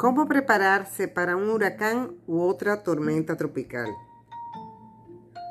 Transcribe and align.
¿Cómo 0.00 0.26
prepararse 0.26 1.08
para 1.08 1.36
un 1.36 1.50
huracán 1.50 2.12
u 2.26 2.40
otra 2.40 2.82
tormenta 2.82 3.36
tropical? 3.36 3.86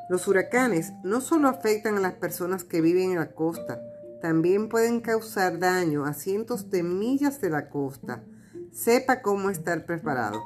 Los 0.10 0.28
huracanes 0.28 0.92
no 1.04 1.22
solo 1.22 1.48
afectan 1.48 1.98
a 1.98 2.00
las 2.00 2.14
personas 2.14 2.64
que 2.64 2.82
viven 2.82 3.12
en 3.12 3.20
la 3.20 3.34
costa, 3.34 3.80
también 4.24 4.68
pueden 4.68 5.02
causar 5.02 5.60
daño 5.60 6.04
a 6.04 6.16
cientos 6.16 6.72
de 6.72 6.82
millas 6.82 7.42
de 7.42 7.52
la 7.52 7.70
costa. 7.70 8.24
Sepa 8.72 9.22
cómo 9.22 9.52
estar 9.52 9.86
preparado. 9.86 10.44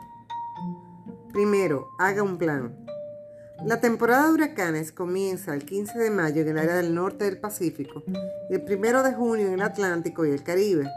Primero, 1.31 1.87
haga 1.97 2.23
un 2.23 2.37
plan. 2.37 2.75
La 3.65 3.79
temporada 3.79 4.27
de 4.27 4.33
huracanes 4.33 4.91
comienza 4.91 5.53
el 5.53 5.63
15 5.63 5.97
de 5.97 6.09
mayo 6.09 6.41
en 6.41 6.49
el 6.49 6.57
área 6.57 6.75
del 6.75 6.93
norte 6.93 7.23
del 7.23 7.39
Pacífico 7.39 8.03
y 8.49 8.55
el 8.55 8.65
1 8.67 9.01
de 9.01 9.13
junio 9.13 9.47
en 9.47 9.53
el 9.53 9.61
Atlántico 9.61 10.25
y 10.25 10.31
el 10.31 10.43
Caribe. 10.43 10.91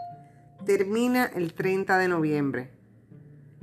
Termina 0.65 1.27
el 1.27 1.55
30 1.55 1.99
de 1.99 2.09
noviembre. 2.09 2.76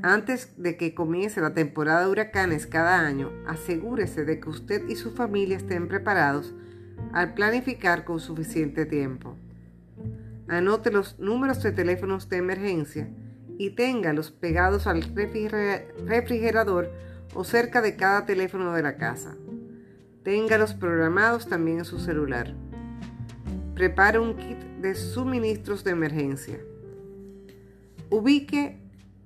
Antes 0.05 0.49
de 0.57 0.75
que 0.75 0.93
comience 0.93 1.39
la 1.39 1.53
temporada 1.53 2.01
de 2.01 2.11
huracanes 2.11 2.67
cada 2.67 2.99
año, 2.99 3.31
asegúrese 3.47 4.25
de 4.25 4.41
que 4.41 4.49
usted 4.49 4.85
y 4.89 4.97
su 4.97 5.11
familia 5.11 5.55
estén 5.55 5.87
preparados 5.87 6.53
al 7.13 7.33
planificar 7.33 8.03
con 8.03 8.19
suficiente 8.19 8.85
tiempo. 8.85 9.37
Anote 10.49 10.91
los 10.91 11.17
números 11.19 11.63
de 11.63 11.71
teléfonos 11.71 12.27
de 12.27 12.35
emergencia 12.35 13.07
y 13.57 13.69
téngalos 13.69 14.29
pegados 14.29 14.87
al 14.87 15.03
refrigerador 16.05 16.91
o 17.33 17.45
cerca 17.45 17.81
de 17.81 17.95
cada 17.95 18.25
teléfono 18.25 18.73
de 18.73 18.83
la 18.83 18.97
casa. 18.97 19.37
Téngalos 20.23 20.73
programados 20.73 21.47
también 21.47 21.79
en 21.79 21.85
su 21.85 21.97
celular. 21.99 22.53
Prepare 23.73 24.19
un 24.19 24.35
kit 24.35 24.59
de 24.81 24.95
suministros 24.95 25.85
de 25.85 25.91
emergencia. 25.91 26.59
Ubique 28.09 28.82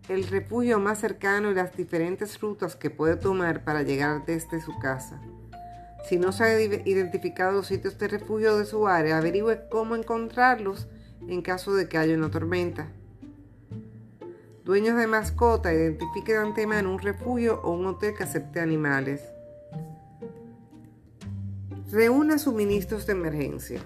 el 0.10 0.26
refugio 0.28 0.80
más 0.80 1.00
cercano 1.00 1.52
y 1.52 1.54
las 1.54 1.76
diferentes 1.76 2.40
rutas 2.40 2.76
que 2.76 2.90
puede 2.90 3.18
tomar 3.18 3.64
para 3.64 3.84
llegar 3.84 4.26
desde 4.26 4.62
su 4.62 4.78
casa. 4.80 5.22
Si 6.08 6.18
no 6.18 6.32
se 6.32 6.44
ha 6.44 6.62
identificado 6.62 7.52
los 7.52 7.68
sitios 7.68 7.98
de 7.98 8.08
refugio 8.08 8.58
de 8.58 8.66
su 8.66 8.88
área, 8.88 9.18
averigüe 9.18 9.68
cómo 9.70 9.96
encontrarlos 9.96 10.88
en 11.28 11.42
caso 11.42 11.76
de 11.76 11.90
que 11.90 11.98
haya 11.98 12.16
una 12.16 12.32
tormenta. 12.32 12.88
Dueños 14.64 14.98
de 14.98 15.08
mascota, 15.08 15.74
identifiquen 15.74 16.36
de 16.36 16.42
antemano 16.42 16.92
un 16.92 17.00
refugio 17.00 17.62
o 17.62 17.72
un 17.72 17.86
hotel 17.88 18.14
que 18.16 18.24
acepte 18.24 18.62
animales. 18.62 19.22
Reúna 21.92 22.38
suministros 22.38 23.06
de 23.06 23.14
emergencia. 23.14 23.82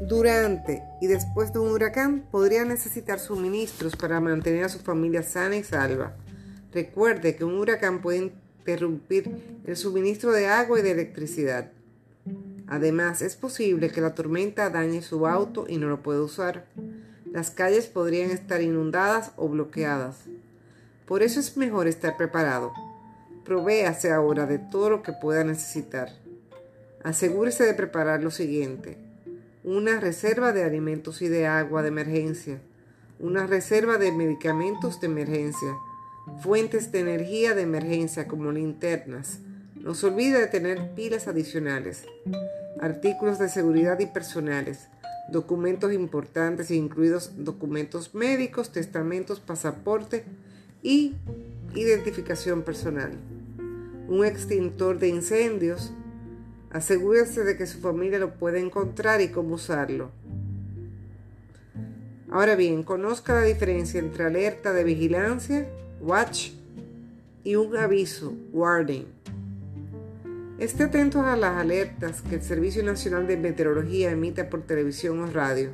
Durante 0.00 0.82
y 1.02 1.08
después 1.08 1.52
de 1.52 1.58
un 1.58 1.72
huracán 1.72 2.24
podría 2.30 2.64
necesitar 2.64 3.20
suministros 3.20 3.96
para 3.96 4.18
mantener 4.18 4.64
a 4.64 4.70
su 4.70 4.78
familia 4.78 5.22
sana 5.22 5.56
y 5.56 5.62
salva. 5.62 6.16
Recuerde 6.72 7.36
que 7.36 7.44
un 7.44 7.58
huracán 7.58 8.00
puede 8.00 8.32
interrumpir 8.58 9.60
el 9.66 9.76
suministro 9.76 10.32
de 10.32 10.46
agua 10.46 10.78
y 10.78 10.82
de 10.82 10.92
electricidad. 10.92 11.70
Además, 12.66 13.20
es 13.20 13.36
posible 13.36 13.90
que 13.90 14.00
la 14.00 14.14
tormenta 14.14 14.70
dañe 14.70 15.02
su 15.02 15.26
auto 15.26 15.66
y 15.68 15.76
no 15.76 15.88
lo 15.88 16.02
pueda 16.02 16.22
usar. 16.22 16.64
Las 17.30 17.50
calles 17.50 17.86
podrían 17.86 18.30
estar 18.30 18.62
inundadas 18.62 19.32
o 19.36 19.50
bloqueadas. 19.50 20.16
Por 21.04 21.22
eso 21.22 21.40
es 21.40 21.58
mejor 21.58 21.88
estar 21.88 22.16
preparado. 22.16 22.72
Provéase 23.44 24.12
ahora 24.12 24.46
de 24.46 24.58
todo 24.58 24.88
lo 24.88 25.02
que 25.02 25.12
pueda 25.12 25.44
necesitar. 25.44 26.08
Asegúrese 27.02 27.64
de 27.64 27.74
preparar 27.74 28.22
lo 28.22 28.30
siguiente 28.30 29.09
una 29.62 30.00
reserva 30.00 30.52
de 30.52 30.64
alimentos 30.64 31.20
y 31.22 31.28
de 31.28 31.46
agua 31.46 31.82
de 31.82 31.88
emergencia, 31.88 32.60
una 33.18 33.46
reserva 33.46 33.98
de 33.98 34.12
medicamentos 34.12 35.00
de 35.00 35.06
emergencia, 35.08 35.76
fuentes 36.42 36.92
de 36.92 37.00
energía 37.00 37.54
de 37.54 37.62
emergencia 37.62 38.26
como 38.26 38.52
linternas. 38.52 39.40
No 39.74 39.94
se 39.94 40.06
olvide 40.06 40.40
de 40.40 40.46
tener 40.46 40.94
pilas 40.94 41.28
adicionales, 41.28 42.04
artículos 42.80 43.38
de 43.38 43.48
seguridad 43.48 43.98
y 43.98 44.06
personales, 44.06 44.88
documentos 45.30 45.92
importantes 45.92 46.70
incluidos 46.70 47.32
documentos 47.36 48.14
médicos, 48.14 48.72
testamentos, 48.72 49.40
pasaporte 49.40 50.24
y 50.82 51.14
identificación 51.74 52.62
personal, 52.62 53.12
un 54.08 54.24
extintor 54.24 54.98
de 54.98 55.08
incendios, 55.08 55.92
Asegúrese 56.70 57.42
de 57.42 57.56
que 57.56 57.66
su 57.66 57.80
familia 57.80 58.20
lo 58.20 58.34
pueda 58.34 58.58
encontrar 58.58 59.20
y 59.20 59.28
cómo 59.28 59.56
usarlo. 59.56 60.10
Ahora 62.30 62.54
bien, 62.54 62.84
conozca 62.84 63.34
la 63.34 63.42
diferencia 63.42 63.98
entre 63.98 64.24
alerta 64.24 64.72
de 64.72 64.84
vigilancia, 64.84 65.68
watch, 66.00 66.50
y 67.42 67.56
un 67.56 67.76
aviso, 67.76 68.34
warning. 68.52 69.06
Esté 70.58 70.84
atento 70.84 71.22
a 71.22 71.36
las 71.36 71.56
alertas 71.56 72.22
que 72.22 72.36
el 72.36 72.42
Servicio 72.42 72.84
Nacional 72.84 73.26
de 73.26 73.36
Meteorología 73.36 74.12
emite 74.12 74.44
por 74.44 74.62
televisión 74.62 75.18
o 75.20 75.26
radio, 75.26 75.70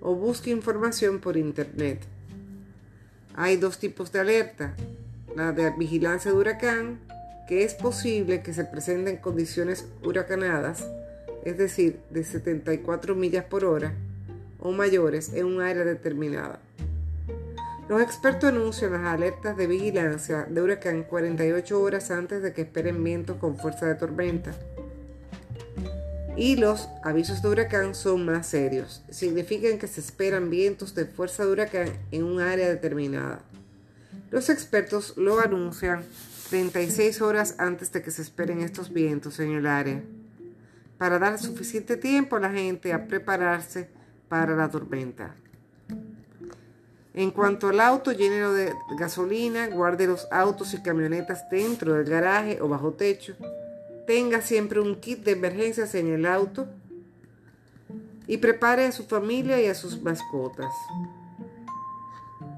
o 0.00 0.14
busque 0.14 0.50
información 0.50 1.18
por 1.18 1.36
Internet. 1.36 2.00
Hay 3.34 3.56
dos 3.56 3.78
tipos 3.78 4.12
de 4.12 4.20
alerta, 4.20 4.76
la 5.34 5.52
de 5.52 5.70
vigilancia 5.70 6.30
de 6.30 6.36
huracán 6.36 7.00
que 7.46 7.64
es 7.64 7.74
posible 7.74 8.42
que 8.42 8.54
se 8.54 8.64
presenten 8.64 9.16
condiciones 9.16 9.86
huracanadas, 10.02 10.86
es 11.44 11.58
decir, 11.58 12.00
de 12.10 12.24
74 12.24 13.14
millas 13.14 13.44
por 13.44 13.64
hora 13.64 13.92
o 14.58 14.70
mayores 14.72 15.32
en 15.34 15.46
un 15.46 15.60
área 15.60 15.84
determinada. 15.84 16.60
Los 17.88 18.00
expertos 18.00 18.50
anuncian 18.50 18.92
las 18.92 19.06
alertas 19.06 19.56
de 19.56 19.66
vigilancia 19.66 20.46
de 20.48 20.62
huracán 20.62 21.02
48 21.02 21.80
horas 21.80 22.10
antes 22.10 22.42
de 22.42 22.52
que 22.52 22.62
esperen 22.62 23.02
vientos 23.02 23.36
con 23.36 23.58
fuerza 23.58 23.86
de 23.86 23.96
tormenta. 23.96 24.52
Y 26.36 26.56
los 26.56 26.88
avisos 27.02 27.42
de 27.42 27.48
huracán 27.48 27.94
son 27.94 28.24
más 28.24 28.46
serios. 28.46 29.02
Significan 29.10 29.78
que 29.78 29.88
se 29.88 30.00
esperan 30.00 30.48
vientos 30.48 30.94
de 30.94 31.04
fuerza 31.04 31.44
de 31.44 31.52
huracán 31.52 31.88
en 32.12 32.22
un 32.22 32.40
área 32.40 32.68
determinada. 32.68 33.40
Los 34.30 34.48
expertos 34.48 35.14
lo 35.18 35.40
anuncian 35.40 36.02
36 36.52 37.22
horas 37.22 37.54
antes 37.56 37.90
de 37.92 38.02
que 38.02 38.10
se 38.10 38.20
esperen 38.20 38.60
estos 38.60 38.92
vientos 38.92 39.40
en 39.40 39.52
el 39.52 39.66
área, 39.66 40.02
para 40.98 41.18
dar 41.18 41.38
suficiente 41.38 41.96
tiempo 41.96 42.36
a 42.36 42.40
la 42.40 42.50
gente 42.50 42.92
a 42.92 43.06
prepararse 43.06 43.88
para 44.28 44.54
la 44.54 44.68
tormenta. 44.68 45.34
En 47.14 47.30
cuanto 47.30 47.70
al 47.70 47.80
auto 47.80 48.12
lleno 48.12 48.52
de 48.52 48.70
gasolina, 48.98 49.68
guarde 49.68 50.06
los 50.06 50.28
autos 50.30 50.74
y 50.74 50.82
camionetas 50.82 51.48
dentro 51.48 51.94
del 51.94 52.04
garaje 52.04 52.60
o 52.60 52.68
bajo 52.68 52.92
techo. 52.92 53.34
Tenga 54.06 54.42
siempre 54.42 54.78
un 54.78 54.96
kit 54.96 55.24
de 55.24 55.30
emergencias 55.30 55.94
en 55.94 56.08
el 56.08 56.26
auto 56.26 56.66
y 58.26 58.36
prepare 58.36 58.84
a 58.84 58.92
su 58.92 59.04
familia 59.04 59.58
y 59.58 59.68
a 59.68 59.74
sus 59.74 60.02
mascotas. 60.02 60.74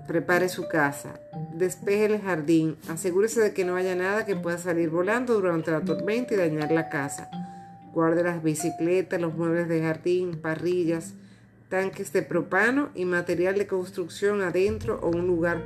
Prepare 0.08 0.48
su 0.48 0.66
casa, 0.66 1.14
despeje 1.54 2.06
el 2.06 2.20
jardín, 2.20 2.76
asegúrese 2.88 3.40
de 3.40 3.52
que 3.52 3.64
no 3.64 3.76
haya 3.76 3.94
nada 3.94 4.26
que 4.26 4.36
pueda 4.36 4.58
salir 4.58 4.90
volando 4.90 5.34
durante 5.34 5.70
la 5.70 5.82
tormenta 5.82 6.34
y 6.34 6.36
dañar 6.36 6.72
la 6.72 6.88
casa. 6.88 7.30
Guarde 7.92 8.24
las 8.24 8.42
bicicletas, 8.42 9.20
los 9.20 9.34
muebles 9.34 9.68
de 9.68 9.80
jardín, 9.80 10.40
parrillas, 10.40 11.14
tanques 11.68 12.12
de 12.12 12.22
propano 12.22 12.88
y 12.94 13.04
material 13.04 13.56
de 13.56 13.68
construcción 13.68 14.42
adentro 14.42 14.98
o 15.00 15.10
un 15.10 15.26
lugar 15.26 15.62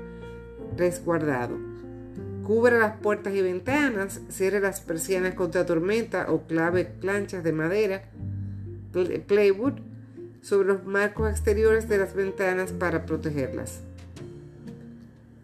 resguardado. 0.77 1.57
Cubra 2.45 2.79
las 2.79 2.97
puertas 2.97 3.35
y 3.35 3.43
ventanas, 3.43 4.21
cierre 4.29 4.61
las 4.61 4.81
persianas 4.81 5.35
contra 5.35 5.67
tormenta 5.67 6.31
o 6.31 6.47
clave 6.47 6.85
planchas 6.85 7.45
de 7.45 7.53
madera, 7.53 8.05
plywood, 9.27 9.75
sobre 10.41 10.69
los 10.69 10.85
marcos 10.85 11.31
exteriores 11.31 11.89
de 11.89 11.99
las 11.99 12.15
ventanas 12.15 12.73
para 12.73 13.05
protegerlas. 13.05 13.83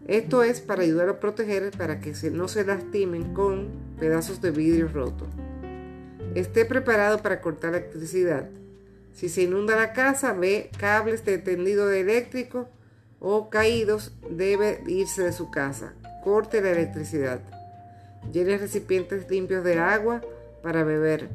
Esto 0.07 0.43
es 0.43 0.61
para 0.61 0.83
ayudar 0.83 1.09
a 1.09 1.19
proteger 1.19 1.71
para 1.71 1.99
que 1.99 2.13
no 2.31 2.47
se 2.47 2.63
lastimen 2.63 3.33
con 3.33 3.69
pedazos 3.99 4.39
de 4.39 4.51
vidrio 4.51 4.87
roto. 4.87 5.25
Esté 6.35 6.65
preparado 6.65 7.23
para 7.23 7.41
cortar 7.41 7.71
la 7.71 7.77
electricidad. 7.77 8.47
Si 9.13 9.29
se 9.29 9.43
inunda 9.43 9.75
la 9.75 9.93
casa, 9.93 10.33
ve 10.33 10.69
cables 10.77 11.25
de 11.25 11.39
tendido 11.39 11.89
eléctrico 11.91 12.69
o 13.19 13.49
caídos, 13.49 14.13
debe 14.29 14.83
irse 14.85 15.23
de 15.23 15.31
su 15.31 15.49
casa. 15.49 15.93
Corte 16.23 16.61
la 16.61 16.71
electricidad. 16.71 17.39
Llene 18.31 18.57
recipientes 18.57 19.29
limpios 19.29 19.63
de 19.63 19.79
agua 19.79 20.21
para 20.61 20.83
beber. 20.83 21.29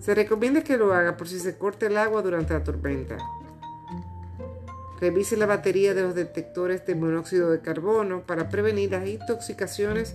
Se 0.00 0.14
recomienda 0.14 0.64
que 0.64 0.78
lo 0.78 0.94
haga 0.94 1.16
por 1.16 1.28
si 1.28 1.38
se 1.38 1.58
corta 1.58 1.86
el 1.86 1.98
agua 1.98 2.22
durante 2.22 2.54
la 2.54 2.64
tormenta. 2.64 3.18
Revise 5.02 5.36
la 5.36 5.46
batería 5.46 5.94
de 5.94 6.02
los 6.02 6.14
detectores 6.14 6.86
de 6.86 6.94
monóxido 6.94 7.50
de 7.50 7.58
carbono 7.58 8.22
para 8.24 8.48
prevenir 8.48 8.92
las 8.92 9.08
intoxicaciones 9.08 10.14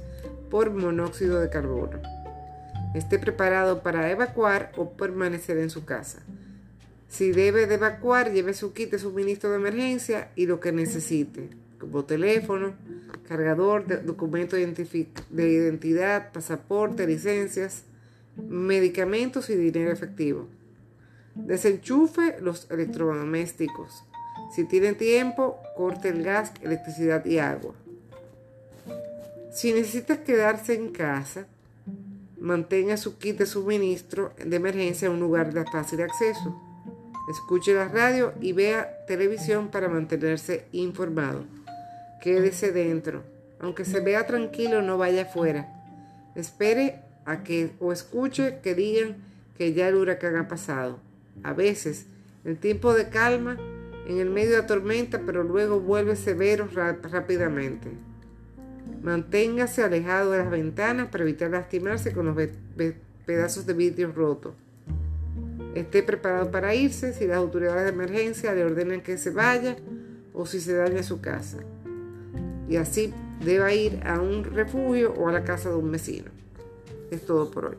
por 0.49 0.71
monóxido 0.71 1.41
de 1.41 1.49
carbono. 1.49 1.99
Esté 2.95 3.19
preparado 3.19 3.83
para 3.83 4.09
evacuar 4.09 4.71
o 4.77 4.91
permanecer 4.91 5.57
en 5.57 5.69
su 5.69 5.83
casa. 5.83 6.19
Si 7.09 7.31
debe 7.33 7.67
de 7.67 7.75
evacuar, 7.75 8.31
lleve 8.31 8.53
su 8.53 8.71
kit 8.71 8.89
de 8.91 8.99
suministro 8.99 9.49
de 9.49 9.57
emergencia 9.57 10.29
y 10.37 10.45
lo 10.45 10.61
que 10.61 10.71
necesite. 10.71 11.49
como 11.77 12.05
teléfono, 12.05 12.73
cargador, 13.27 14.05
documento 14.05 14.55
de 14.55 15.49
identidad, 15.51 16.31
pasaporte, 16.31 17.05
licencias, 17.05 17.83
medicamentos 18.37 19.49
y 19.49 19.55
dinero 19.55 19.91
efectivo. 19.91 20.47
Desenchufe 21.35 22.37
los 22.39 22.71
electrodomésticos. 22.71 24.05
Si 24.53 24.63
tiene 24.63 24.94
tiempo, 24.94 25.59
corte 25.75 26.09
el 26.09 26.23
gas, 26.23 26.51
electricidad 26.61 27.25
y 27.25 27.39
agua. 27.39 27.73
Si 29.51 29.73
necesita 29.73 30.23
quedarse 30.23 30.75
en 30.75 30.91
casa, 30.91 31.47
mantenga 32.39 32.97
su 32.97 33.17
kit 33.17 33.38
de 33.38 33.45
suministro 33.45 34.33
de 34.44 34.55
emergencia 34.55 35.07
en 35.07 35.13
un 35.13 35.19
lugar 35.19 35.53
de 35.53 35.65
fácil 35.65 36.01
acceso. 36.01 36.61
Escuche 37.29 37.73
la 37.73 37.88
radio 37.88 38.33
y 38.39 38.53
vea 38.53 39.05
televisión 39.05 39.69
para 39.69 39.89
mantenerse 39.89 40.65
informado. 40.71 41.44
Quédese 42.21 42.71
dentro. 42.71 43.23
Aunque 43.59 43.83
se 43.83 43.99
vea 43.99 44.27
tranquilo, 44.27 44.81
no 44.81 44.97
vaya 44.97 45.23
afuera. 45.23 45.67
Espere 46.35 47.01
a 47.25 47.44
que 47.44 47.71
o 47.79 47.91
escuche 47.91 48.59
que 48.61 48.75
digan 48.75 49.17
que 49.57 49.73
ya 49.73 49.88
el 49.88 49.95
huracán 49.95 50.35
ha 50.35 50.47
pasado. 50.47 50.99
A 51.44 51.53
veces, 51.53 52.05
el 52.45 52.57
tiempo 52.57 52.94
de 52.94 53.09
calma 53.09 53.57
en 54.07 54.19
el 54.19 54.30
medio 54.30 54.51
de 54.51 54.57
la 54.62 54.68
tormenta, 54.68 55.21
pero 55.25 55.44
luego 55.44 55.81
vuelve 55.81 56.15
severo 56.15 56.69
rápidamente. 56.71 57.89
Manténgase 59.04 59.83
alejado 59.83 60.31
de 60.31 60.38
las 60.38 60.50
ventanas 60.50 61.09
para 61.09 61.25
evitar 61.25 61.51
lastimarse 61.51 62.13
con 62.13 62.25
los 62.25 62.50
pedazos 63.25 63.65
de 63.65 63.74
vidrio 63.74 64.13
rotos. 64.13 64.54
Esté 65.75 66.04
preparado 66.04 66.50
para 66.51 66.74
irse 66.74 67.12
si 67.12 67.27
las 67.27 67.38
autoridades 67.38 67.83
de 67.83 67.89
emergencia 67.89 68.54
le 68.54 68.63
ordenan 68.63 69.01
que 69.01 69.18
se 69.18 69.30
vaya 69.30 69.75
o 70.33 70.45
si 70.45 70.62
se 70.62 70.74
daña 70.74 71.04
su 71.04 71.19
casa. 71.19 71.57
Y 72.69 72.77
así 72.77 73.13
deba 73.44 73.74
ir 73.74 74.00
a 74.06 74.21
un 74.21 74.45
refugio 74.45 75.13
o 75.15 75.27
a 75.27 75.33
la 75.33 75.44
casa 75.44 75.69
de 75.69 75.75
un 75.75 75.92
vecino. 75.92 76.31
Es 77.12 77.25
todo 77.25 77.51
por 77.51 77.65
hoy. 77.65 77.75